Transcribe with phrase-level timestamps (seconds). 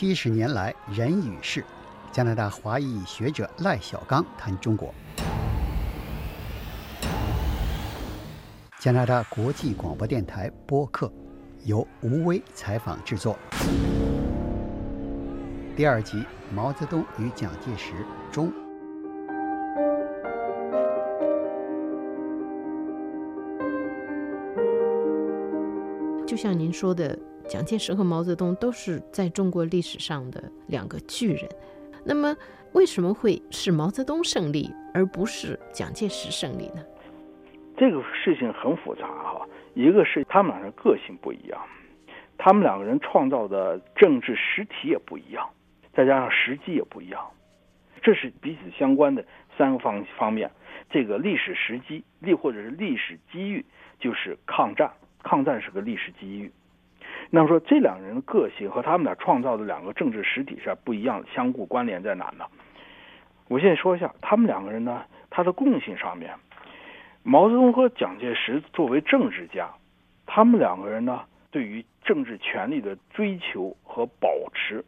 [0.00, 1.64] 七十年来人与事，
[2.12, 4.94] 加拿大华裔学者赖小刚谈中国。
[8.78, 11.10] 加拿大国际广播电台播客
[11.64, 13.36] 由吴威采访制作。
[15.74, 16.24] 第二集：
[16.54, 17.92] 毛泽东与蒋介石
[18.30, 18.52] 中。
[26.24, 31.48] 就像您说的，蒋介石和毛泽东都是在中国历史上的两个巨人。
[32.04, 32.36] 那么，
[32.74, 36.84] 为什么会是毛泽东胜利，而不是蒋介石胜利呢？
[37.76, 39.48] 这个事情很复杂哈。
[39.74, 41.58] 一个是他们两人个性不一样，
[42.36, 45.48] 他们两个人创造的政治实体也不一样，
[45.94, 47.20] 再加上时机也不一样，
[48.02, 49.24] 这是彼此相关的
[49.56, 50.50] 三个方方面。
[50.90, 53.64] 这个历史时机，历或者是历史机遇，
[53.98, 54.90] 就是抗战。
[55.22, 56.50] 抗战是个历史机遇，
[57.30, 62.46] 那么说这两个人的个性和他们俩创造的两个政治实体是不一样的，相互关联在哪呢？
[63.48, 66.34] 我现在说一下他们两个人呢，他的共性上面，
[67.22, 69.68] 毛泽东和蒋介石作为政治家，
[70.26, 74.84] 他们两个人呢，对于政治权力的追求和保持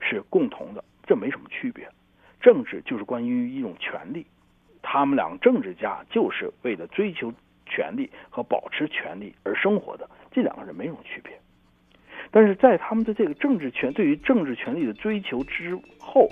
[0.00, 1.88] 是共同的，这没什么区别。
[2.40, 4.26] 政治就是关于一种权利，
[4.80, 7.32] 他们两个政治家就是为了追求。
[7.64, 11.32] 权利和保持权利而生活的这两个人没什么区别，
[12.34, 16.26] 但是在他们的这个政治权对于政治权利的追求之后，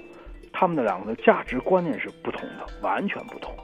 [0.51, 3.55] 他们的两个的价值观念是不同的，完全不同。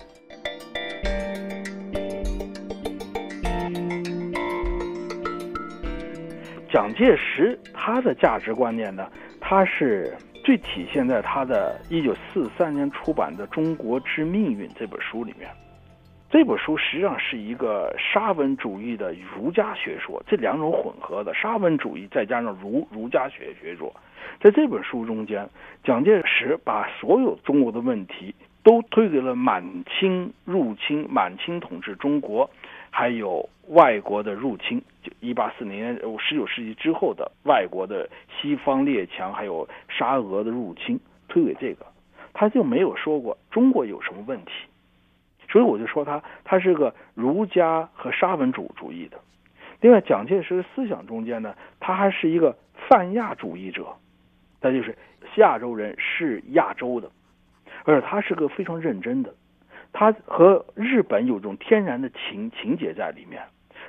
[6.71, 15.49] 蒋介石他的价值观念呢，他是最体现在他的一九四三年出版的《中国之命运》这本书里面。
[16.29, 23.95] 这本书实际上是一个沙文主义的儒家学说，这两种混合的沙文主义再加上儒儒家学学说，
[24.41, 25.49] 在这本书中间，
[25.85, 28.35] 蒋介石把所有中国的问题
[28.65, 32.51] 都推给了满清入侵、满清统治中国，
[32.91, 40.99] 还有外国的入侵，就一八四零年十九世纪之后的外国的西方列强，还有沙俄的入侵，
[41.29, 41.87] 推给这个，
[42.35, 44.51] 他就没有说过中国有什么问题。
[45.49, 49.19] 所以我就说他，他是个儒家和沙文主主义的。
[49.81, 52.57] 另外，蒋介石的思想中间呢，他还是一个
[52.89, 53.87] 泛亚主义者，
[54.61, 54.97] 他就是
[55.37, 57.11] 亚洲人是亚洲的，
[57.85, 59.35] 而且他是个非常认真的。
[59.93, 63.43] 他和日本有种天然的情情节在里面，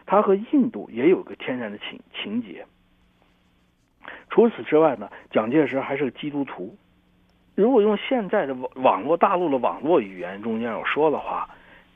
[0.06, 2.66] 他和印度也有个天然的情情节。
[4.30, 6.78] 除此之外呢，蒋介石还是个基督徒。
[7.58, 11.50] 如果用现在的网网络大陆的网络语言中间要说的话，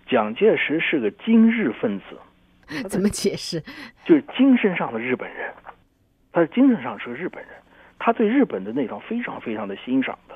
[0.08, 2.18] 蒋介石是个精日分子。
[2.90, 3.62] 怎么解释？
[4.04, 5.54] 就是精神上的日本人，
[6.32, 7.52] 他的精神上是个日本人，
[8.00, 10.34] 他对日本的那套非常非常的欣赏的，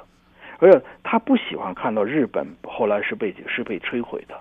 [0.60, 4.40] 而且他不喜欢看到日本后来是被是被摧毁的。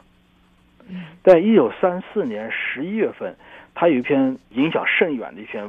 [1.22, 3.34] 在一九三四年十一月份，
[3.74, 5.66] 他有一篇影响甚远的一篇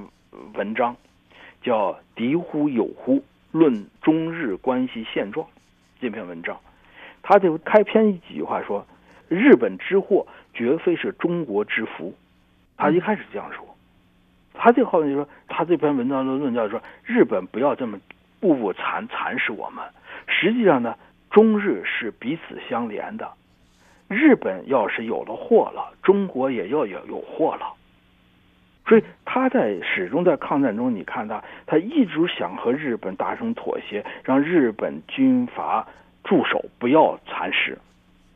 [0.56, 0.94] 文章，
[1.62, 3.20] 叫《敌乎有乎》。
[3.56, 5.48] 论中日关系现状，
[6.02, 6.60] 这篇文章，
[7.24, 8.86] 他就开篇几句话说
[9.30, 12.14] ：“日本之祸绝非是中国之福。”
[12.76, 13.66] 他一开始这样说。
[14.54, 17.98] 他这后面就说，他这篇文章的论调说：“日本不要这么
[18.42, 19.86] 步步蚕蚕食我们。
[20.28, 20.98] 实际上呢，
[21.30, 23.32] 中日是彼此相连的。
[24.10, 27.74] 日本要是有了祸了，中国也要有有祸了。”
[28.88, 35.88] 所以他在始终在抗战中，你看他，他一直想和日本达成妥协，让日本军阀
[36.24, 37.78] 驻守，不要蚕食。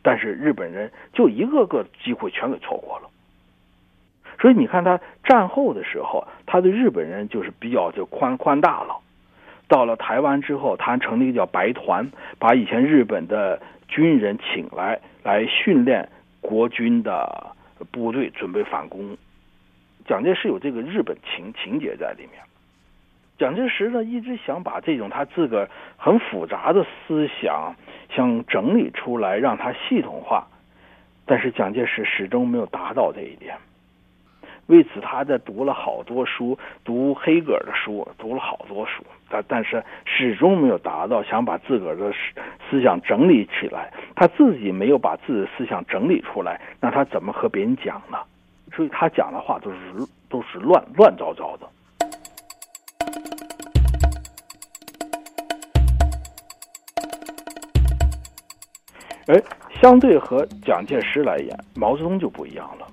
[0.02, 3.10] 但是日本人就一个个机会全给错过了。
[4.40, 8.96] 所以你看他战后的时候，他对日本人就是比较就宽宽大了。
[9.68, 16.10] 到了台湾之后，他成立一个叫白团，把以前日本的军人请来，来训练
[16.42, 17.54] 国军的
[17.92, 19.16] 部队，准备反攻。
[20.10, 22.42] 蒋介石有这个日本情情节在里面。
[23.38, 27.76] 蒋介石呢，一直想把这种他自个儿很复杂的思想，
[28.10, 30.48] 想整理出来，让他系统化。
[31.28, 33.56] 但是蒋介石始终没有达到这一点。
[34.66, 42.12] 为此，他在读了好多书，读黑格尔的书，读了好多书，但但是始终没有达到想把自个儿的
[42.68, 43.94] 思想整理起来。
[44.16, 48.18] 他自己没有把自己的思想整理出来，那他怎么和别人讲呢？
[48.76, 49.78] 所以他讲的话都是
[50.30, 51.70] 都是乱乱糟糟的。
[59.28, 59.44] 而
[59.80, 62.88] 相对和蒋介石来言，毛泽东就不一样了。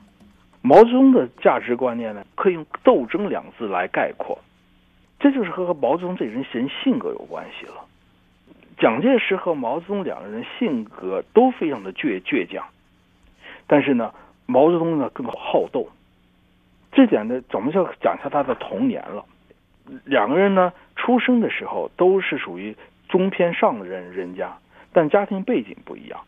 [0.60, 4.38] 毛泽东的价值观念呢，可以用“斗争”两字来概括。
[5.18, 7.74] 这就是和毛泽东这人人性格有关系了。
[8.78, 12.66] 蒋介石和毛泽东两个人性格都非常的倔倔强，
[13.66, 14.12] 但是呢，
[14.46, 15.88] 毛泽东呢更好斗。
[16.92, 19.24] 这点呢，咱们就讲一下他的童年了。
[20.04, 22.74] 两个人呢，出生的时候都是属于
[23.08, 24.56] 中偏上的人人家，
[24.92, 26.20] 但家庭背景不一样。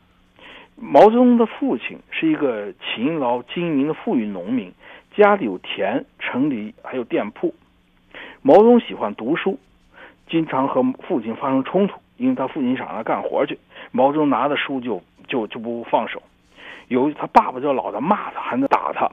[0.77, 4.73] 毛泽东的父亲是一个勤劳精明的富裕农民，
[5.17, 7.55] 家里有田、城里还有店铺。
[8.43, 9.59] 毛泽东喜欢读书，
[10.29, 13.59] 经常和父亲发生冲突，因为他父亲想让他干活去，
[13.91, 16.23] 毛泽东拿着书就就就不放手。
[16.89, 19.11] 有他爸爸就老在骂他，还能打他。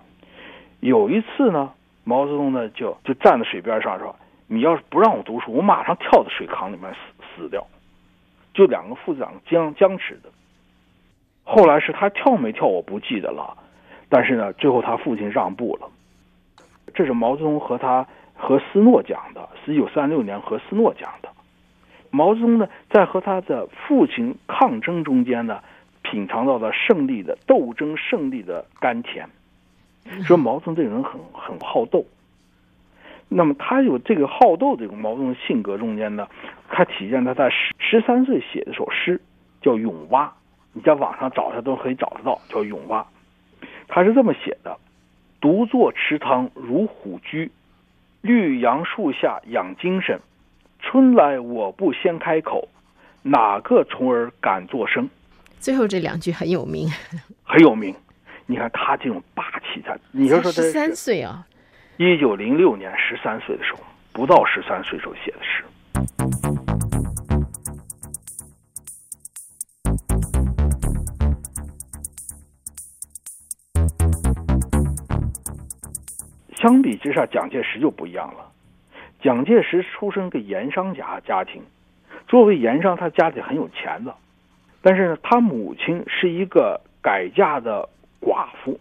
[0.79, 1.71] 有一次呢，
[2.03, 4.15] 毛泽东呢就就站在水边上说
[4.47, 7.65] ：“你要是不让我读书，我马上跳到水坑里面死死掉。”
[8.53, 10.29] 就两个父子俩僵僵持的。
[11.43, 13.57] 后来是他跳没跳我不记得了，
[14.09, 15.89] 但是呢，最后他父亲让步了。
[16.93, 21.29] 这是毛泽东和他和斯诺讲的，一九三六年和斯诺讲的。
[22.11, 25.61] 毛泽东呢，在和他的父亲抗争中间呢，
[26.05, 29.27] 品尝到了胜利的斗争胜利的甘甜。
[30.23, 32.05] 说毛泽东这个人很很好斗。
[33.27, 36.27] 那么他有这个好斗这个毛泽东性格中间呢，
[36.69, 39.19] 他体现他在十十三岁写的首诗，
[39.61, 40.27] 叫《咏蛙》。
[40.73, 43.07] 你在网上找他都可以找得到，叫《咏蛙》，
[43.87, 44.77] 他是这么写的：
[45.41, 47.51] 独坐池塘如虎居，
[48.21, 50.19] 绿杨树下养精神。
[50.79, 52.67] 春来我不先开口，
[53.23, 55.09] 哪个虫儿敢作声？
[55.65, 56.87] 最后这两句很有名，
[57.41, 57.95] 很有名。
[58.45, 61.43] 你看他这种霸气，他你就说他十三岁啊，
[61.97, 63.79] 一九零六年十三岁的时候，
[64.13, 65.63] 不到十三岁时候写的诗。
[76.55, 78.51] 相比之下，蒋介石就不一样了。
[79.19, 81.63] 蒋介石出生个盐商家家庭，
[82.27, 84.15] 作为盐商，他家里很有钱的。
[84.85, 87.89] 但是呢，他母亲是一个改嫁的
[88.21, 88.79] 寡妇，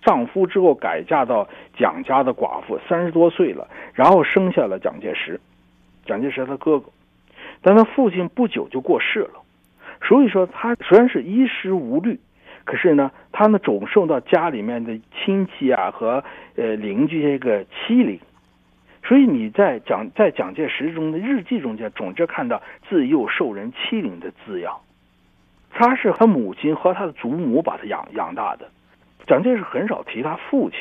[0.00, 5.40] 丈夫之后改嫁到蒋家的寡妇，三十多岁了，然后生下了蒋介石。
[6.06, 6.90] 蒋介石他哥哥，
[7.60, 9.42] 但他父亲不久就过世了，
[10.00, 12.20] 所以说他虽然是衣食无虑。
[12.62, 16.22] 可是呢，他呢总受到家里面的亲戚啊和
[16.54, 18.20] 呃邻居这个欺凌，
[19.02, 24.78] 所以你在蒋在蒋介石中的日记中间总是看到自幼受人欺凌的字样。
[25.74, 28.68] 他是他母亲和他的祖母把他养养大的，
[29.26, 30.80] 蒋介石很少提他父亲，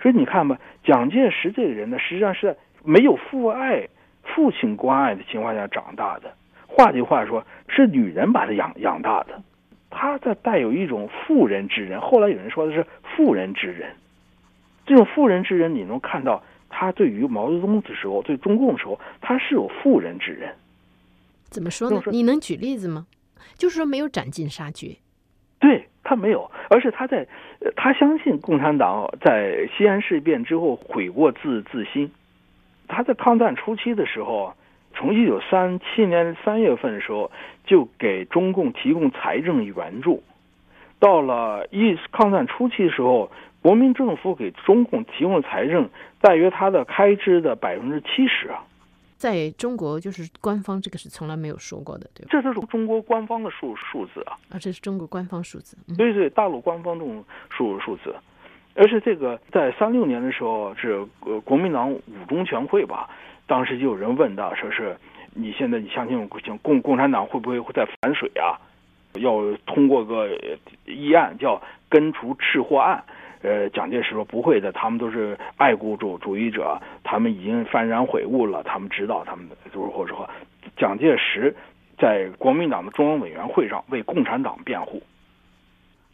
[0.00, 3.88] 所以你看吧，蒋介石这个人呢，实际上是在没有父爱、
[4.22, 6.32] 父亲关爱的情况下长大的。
[6.66, 9.40] 换句话说，是女人把他养养大的。
[9.90, 13.88] 他在带有一种妇人之仁，后来有人说的是妇人之仁。
[14.84, 20.52] 这种妇人之仁，你能看到他对于毛泽东的时候，对中共的时候，他是有妇人之仁。
[21.48, 22.02] 怎么说呢？
[22.10, 23.06] 你能举例子吗？
[23.54, 24.96] 就是说没有斩尽杀绝。
[25.58, 27.26] 对他没有，而是他在
[27.74, 32.10] 他相信共产党在西安事变之后悔过自自新。
[32.88, 34.54] 他在抗战初期的时候。
[34.98, 37.30] 从一九三七年三月份的时候，
[37.66, 40.22] 就给中共提供财政援助。
[40.98, 43.30] 到了一抗战初期的时候，
[43.60, 45.90] 国民政府给中共提供的财政
[46.22, 48.64] 大约他的开支的百分之七十啊。
[49.16, 52.28] 在中国，就是官方这个是从来没有说过的，对吧？
[52.30, 54.36] 这都是中国官方的数数字啊。
[54.50, 55.76] 啊，这是中国官方数字。
[55.96, 58.14] 对对，大陆官方这种数数字。
[58.74, 63.08] 而且这个在三六年的时候是呃国民党五中全会吧。
[63.46, 64.94] 当时就有人问到，说是
[65.32, 66.28] 你现在你相信
[66.62, 68.60] 共共产党会不会会再反水啊？
[69.14, 70.28] 要通过个
[70.84, 73.02] 议案叫根除赤货案。
[73.42, 80.28] 呃，蒋介石说不会的，他们都是爱国主主义者，他们已经幡然悔悟了，他们知道他们的就是或者说，
[80.76, 81.54] 蒋介石
[81.98, 85.02] 在国民党的中央委员会上为共产党辩护。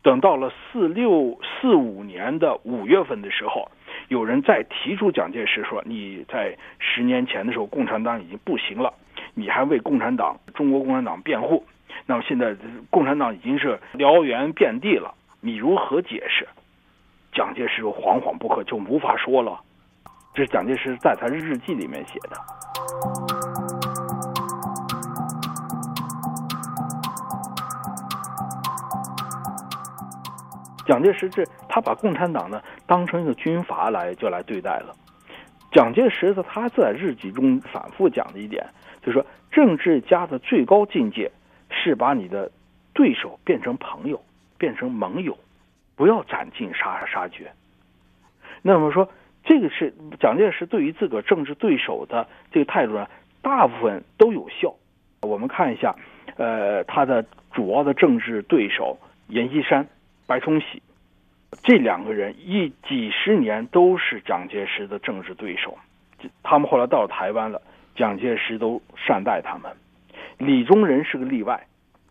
[0.02, 3.71] 等到了四六四五年的五月份的时候。
[4.09, 8.93] 有人再提出蒋介石说：“你在十年前的时候，共产党已经不行了，
[9.35, 11.64] 你还为共产党、中国共产党辩护。
[12.05, 12.55] 那么现在
[12.91, 16.47] 共产党已经是燎原遍地了，你如何解释？”
[17.32, 19.58] 蒋介石又惶惶不可，就无法说了。
[20.34, 22.36] 这是蒋介石在他日记里面写的。
[30.84, 34.94] 蒋介石这他把共产党呢当成一个军阀来就来对待了。
[35.70, 38.66] 蒋介石的他在日记中反复讲的一点，
[39.00, 41.30] 就是说政治家的最高境界
[41.70, 42.50] 是把你的
[42.92, 44.20] 对手变成朋友，
[44.58, 45.34] 变成盟友，
[45.96, 47.52] 不要斩尽杀杀绝。
[48.62, 49.11] 那么说
[49.44, 53.08] 这个是蒋介石对于自个儿政治对手的这个态度呢，
[53.42, 54.75] 大部分都有效。
[55.22, 55.94] 我们看一下，
[56.37, 59.87] 呃，他的主要的政治对手阎锡山、
[60.26, 60.82] 白崇禧
[61.62, 65.76] 这两个人，一几十年都是蒋介石的政治对手。
[66.42, 67.61] 他们后来到了台湾了，
[67.94, 69.70] 蒋介石都善待他们。
[70.38, 71.66] 李宗仁是个例外，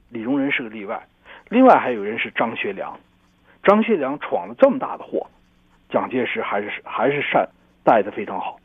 [0.10, 1.02] 李宗仁是个例外。
[1.50, 2.98] 另外还有人是张学良，
[3.64, 5.28] 张学良闯了这么大的祸，
[5.90, 7.48] 蒋介石还是还是善
[7.84, 8.60] 待的非常好。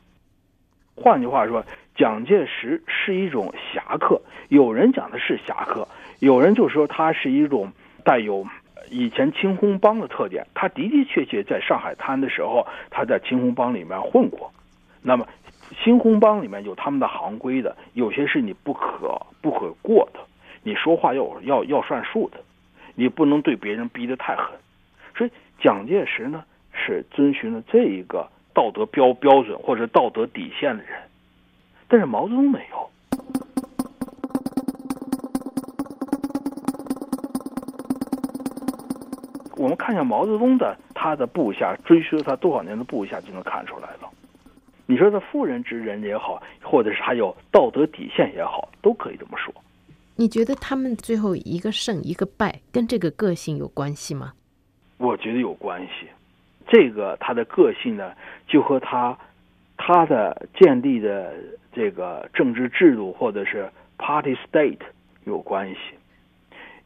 [0.94, 1.62] 换句话说，
[1.94, 5.86] 蒋介石是一种侠客，有人讲的是侠客，
[6.20, 7.70] 有人就说他是一种
[8.04, 8.46] 带有
[8.88, 10.46] 以前青红帮的特点。
[10.54, 14.50] 他的的确确在上海滩的时候，他在青红帮里面混过。
[15.02, 15.26] 那么，
[15.84, 20.20] 青红帮里面有他们的行规的，有些是你不可不可过的，
[20.62, 22.38] 你说话要要要算数的。
[22.94, 24.46] 你不能对别人逼得太狠，
[25.16, 25.30] 所以
[25.60, 31.00] 蒋介石呢是遵循了这一个道德标标准或者道德底线的人，
[31.88, 32.90] 但是毛泽东没有。
[39.56, 44.10] 我们看一下毛泽东的他的部下，追随他多少年的部下就能看出来了。
[44.84, 49.52] 你说他妇人之仁也好，或者是他有道德底线也好，都可以这么说。
[50.14, 54.34] 你觉得他们最后一个胜一个败，跟这个个性有关系吗？
[54.98, 56.08] 我觉得有关系。
[56.68, 58.12] 这个他的个性呢，
[58.46, 59.16] 就和他
[59.76, 61.34] 他的建立的
[61.72, 64.80] 这个政治制度或者是 party state
[65.24, 65.78] 有关系。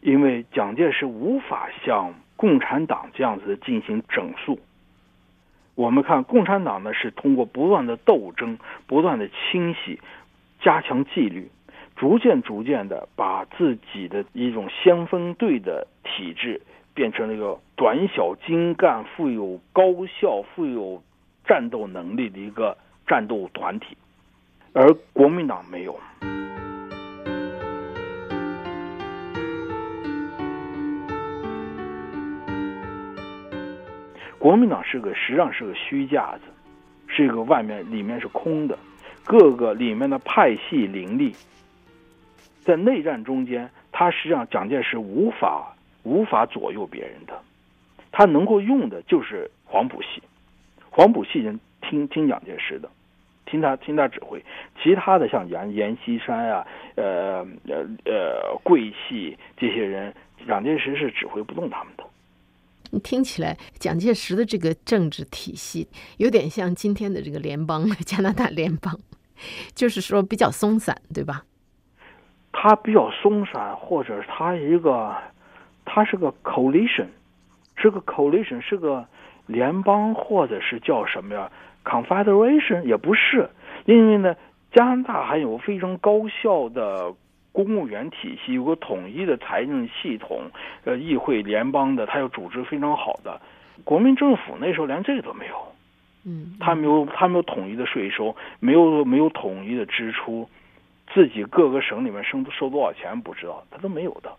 [0.00, 4.59] 因为蒋介石无法像共产党这样子进行整肃。
[5.75, 10.00] 我们看共产党呢，是通过不断的斗争、不断的清洗、
[10.61, 11.50] 加强纪律。
[11.97, 16.62] 逐渐、逐渐的把自己的一种先锋队的体制
[17.00, 21.02] 变成了一个短小精干、富有高效、富有
[21.47, 22.76] 战斗能力的一个
[23.07, 23.97] 战斗团体，
[24.75, 25.99] 而国民党没有。
[34.38, 36.42] 国民党是个实际上是个虚架子，
[37.07, 38.78] 是一个外面里面是空的，
[39.25, 41.35] 各个里面的派系林立。
[42.61, 47.40] 在内战中间，他实际上蒋介石无法无法左右别人的，
[48.11, 50.23] 他能够用的就是黄埔系，
[50.90, 52.88] 黄埔系人听听蒋介石的，
[53.47, 54.42] 听他听他指挥，
[54.83, 56.66] 其他的像阎阎锡山啊，
[56.97, 60.14] 呃呃呃桂系这些人，
[60.47, 62.04] 蒋介石是指挥不动他们的。
[62.92, 68.99] 你听起来，蒋介石的这个政治体系有点像今天的这个联邦 加拿大联邦，
[69.75, 71.45] 就是说比较松散，对吧？
[72.52, 75.16] 他比较松散，或者他一个，
[75.92, 77.09] 它是个 coalition，
[77.75, 79.04] 是个 coalition，是个
[79.47, 81.50] 联邦，或者是叫什么呀
[81.85, 83.50] ？confederation 也不是，
[83.87, 84.37] 因为呢，
[84.70, 87.12] 加拿大还有非常高效的
[87.50, 90.52] 公务员体系，有个统一的财政系统，
[90.85, 93.40] 呃，议会联邦的，它有组织非常好的。
[93.82, 95.56] 国民政府那时候连这个都没有，
[96.25, 100.49] 嗯，他没有，他没有统一的税收，没有没有统一的支出。
[101.12, 104.30] 自己各个省里面收收多少钱不知道，他都没有的。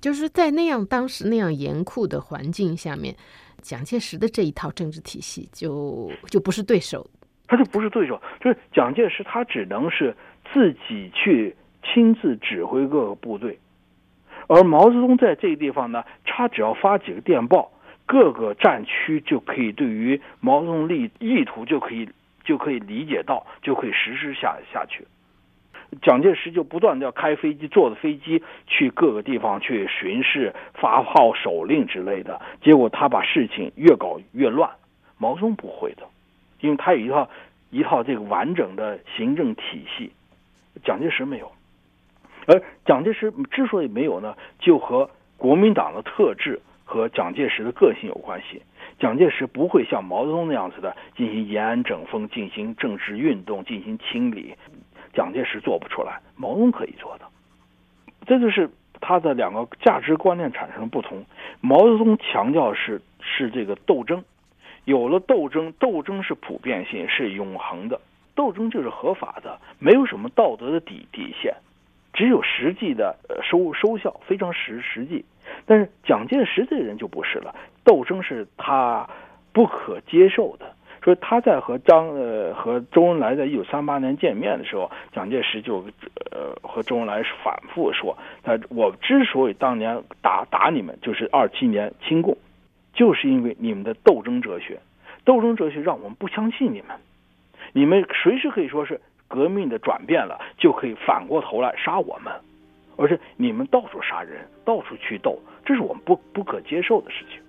[0.00, 3.14] 就是在那样当时那样严酷的环境下面，
[3.60, 7.06] 蒋介石的这一套政治体系就就不是对手，
[7.46, 8.20] 他就不是对手。
[8.40, 10.16] 就是蒋介石他只能是
[10.52, 13.58] 自己去亲自指挥各个部队，
[14.48, 17.70] 而毛泽东在这个地方呢，他只要发几个电报，
[18.06, 22.08] 各个战区就可以对于毛泽东意意图就可以
[22.44, 25.06] 就可以理解到，就可以实施下下去。
[26.02, 32.40] 蒋介石就不断的要开飞机，坐着飞机去各个地方去巡视、发号手令之类的。
[32.62, 34.70] 结果他把事情越搞越乱。
[35.18, 36.04] 毛泽东不会的，
[36.60, 37.28] 因为他有一套
[37.70, 40.12] 一套这个完整的行政体系，
[40.82, 41.52] 蒋介石没有。
[42.46, 48.62] 而蒋介石之所以没有呢，就和国民党的特质和蒋介石的个性有关系。
[48.98, 54.54] 蒋介石不会像毛泽东那样子的进行延安整风、进行政治运动、进行清理。
[55.12, 57.24] 蒋介石做不出来，毛泽东可以做的，
[58.26, 61.24] 这就是他的两个价值观念产生不同。
[61.60, 64.24] 毛泽东强调是是这个斗争，
[64.84, 68.00] 有了斗争，斗争是普遍性，是永恒的，
[68.34, 71.54] 斗争就是合法的，没有什么道德的底底线，
[72.12, 75.24] 只有实际的呃收收效，非常实实际。
[75.66, 79.08] 但是蒋介石这个人就不是了，斗争是他
[79.52, 80.74] 不可接受的。
[81.02, 85.84] 说他在和张呃和周恩来在一九三八年见面的时候，蒋介石就
[86.30, 92.36] 呃和周恩来反复说，他我之所以当年打打你们，就是二七年清共，
[92.92, 94.78] 就是因为你们的斗争哲学，
[95.24, 96.96] 斗争哲学让我们不相信你们，
[97.72, 102.32] 你们随时可以说是革命的转变了，就可以反过头来杀我们，
[102.96, 107.40] 而且你们到处杀人，到处去斗，这是我们不不可接受的事情。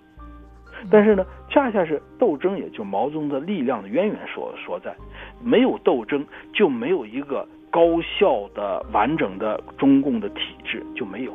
[0.90, 4.96] 但是呢，恰恰是斗争，也就毛泽东的力量的渊源所所在。
[5.42, 11.34] 没有斗争，就没有一个高效的、完整的中共的体制，就没有。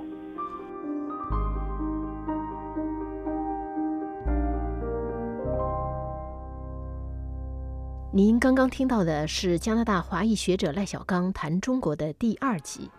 [8.12, 12.90] 您刚刚听到的是加拿大华裔学者赖小刚谈中国的第二集，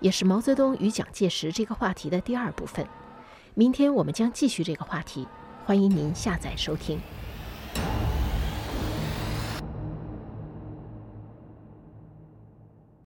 [0.00, 2.84] 也是毛泽东与蒋介石这个话题的第二部分。
[3.54, 5.28] 明天我们将继续这个话题，
[5.66, 7.00] 欢迎您下载收听。